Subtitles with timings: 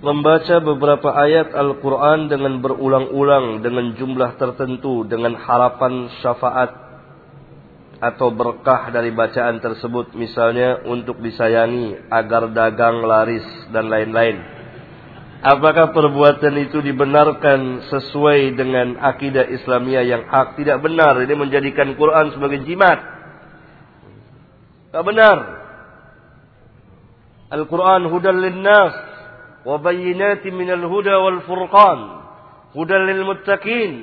[0.00, 6.72] membaca beberapa ayat Al-Quran dengan berulang-ulang dengan jumlah tertentu dengan harapan syafaat
[8.00, 13.44] atau berkah dari bacaan tersebut misalnya untuk disayangi agar dagang laris
[13.76, 14.40] dan lain-lain.
[15.40, 20.60] Apakah perbuatan itu dibenarkan sesuai dengan akidah Islamiyah yang hak?
[20.60, 21.16] Tidak benar.
[21.16, 23.00] Ini menjadikan Quran sebagai jimat.
[24.92, 25.38] Tidak benar.
[27.56, 29.09] Al-Quran hudan linnas.
[29.65, 31.99] وبينات من الهدى والفرقان
[32.77, 33.93] هدى للمتقين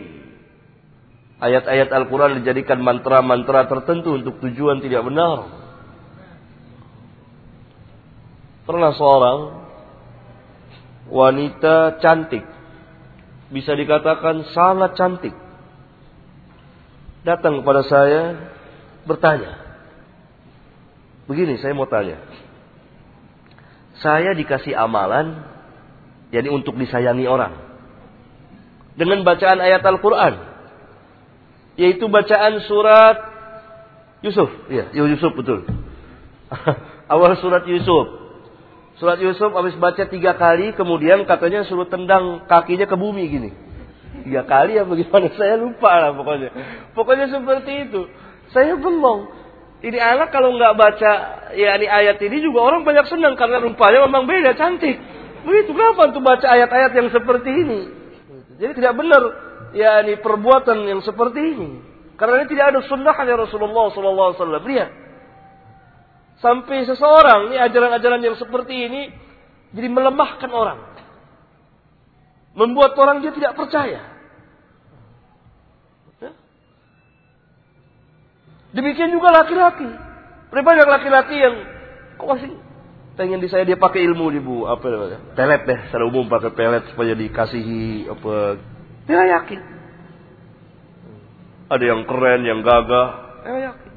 [1.43, 5.51] Ayat-ayat Al-Quran dijadikan mantra-mantra tertentu untuk tujuan tidak benar.
[8.63, 9.39] Pernah seorang
[11.11, 12.47] wanita cantik.
[13.51, 15.35] Bisa dikatakan sangat cantik.
[17.27, 18.23] Datang kepada saya
[19.03, 19.59] bertanya.
[21.27, 22.23] Begini saya mau tanya
[24.03, 25.47] saya dikasih amalan
[26.28, 27.56] jadi untuk disayangi orang.
[28.98, 30.36] Dengan bacaan ayat Al-Qur'an.
[31.78, 33.18] Yaitu bacaan surat
[34.26, 34.50] Yusuf.
[34.68, 35.64] Ya Yusuf betul.
[37.14, 38.28] Awal surat Yusuf.
[38.98, 43.50] Surat Yusuf habis baca tiga kali kemudian katanya suruh tendang kakinya ke bumi gini.
[44.26, 46.50] Tiga kali ya bagaimana saya lupa lah pokoknya.
[46.98, 48.10] Pokoknya seperti itu.
[48.52, 49.30] Saya bengong.
[49.78, 51.12] Ini anak kalau nggak baca
[51.54, 54.98] ya ini ayat ini juga orang banyak senang karena rupanya memang beda cantik.
[55.48, 57.80] Begitu kenapa untuk baca ayat-ayat yang seperti ini?
[58.60, 59.24] Jadi tidak benar
[59.72, 61.70] ya ini perbuatan yang seperti ini.
[62.20, 64.60] Karena ini tidak ada sunnahnya Rasulullah SAW.
[64.68, 64.92] Lihat.
[66.44, 69.10] Sampai seseorang, ini ajaran-ajaran yang seperti ini,
[69.74, 70.80] jadi melemahkan orang.
[72.54, 74.18] Membuat orang dia tidak percaya.
[78.76, 79.90] Demikian juga laki-laki.
[80.54, 81.56] Banyak laki-laki yang
[82.18, 82.50] kok masih
[83.18, 84.70] pengen di saya dia pakai ilmu di bu.
[84.70, 85.20] Apa namanya?
[85.34, 88.62] Pelet deh secara umum pakai pelet supaya dikasihi apa.
[89.10, 89.60] Dia yakin.
[91.68, 93.10] Ada yang keren yang gagah.
[93.44, 93.92] Dia yakin.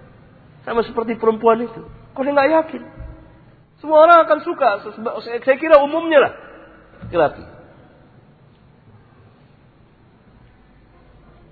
[0.64, 1.84] Sama seperti perempuan itu.
[2.16, 2.82] Kok dia nggak yakin?
[3.78, 4.68] Semua orang akan suka.
[5.22, 6.32] Saya kira umumnya lah.
[7.06, 7.60] Laki-laki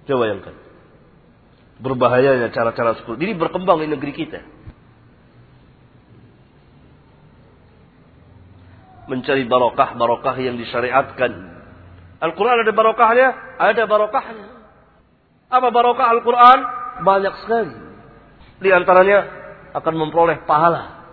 [0.09, 0.57] coba yang kan
[1.78, 4.41] berbahayanya cara-cara seperti ini berkembang di negeri kita.
[9.09, 11.33] Mencari barokah-barokah yang disyariatkan.
[12.21, 13.29] Al-Quran ada barokahnya?
[13.57, 14.47] Ada barokahnya.
[15.49, 16.59] Apa barokah Al-Quran?
[17.03, 17.75] Banyak sekali.
[18.61, 19.25] Di antaranya
[19.73, 21.09] akan memperoleh pahala.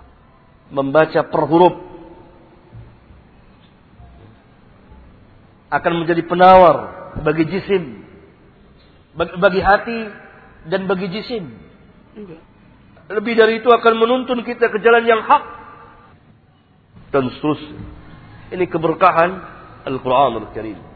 [0.74, 1.76] Membaca per huruf.
[5.72, 6.78] Akan menjadi penawar
[7.24, 8.04] bagi jisim.
[9.16, 10.00] Bagi hati
[10.68, 11.48] dan bagi jisim.
[13.06, 15.44] Lebih dari itu akan menuntun kita ke jalan yang hak.
[17.16, 17.80] Dan seterusnya.
[18.52, 19.32] Ini keberkahan
[19.88, 20.95] Al-Quran Al-Karim.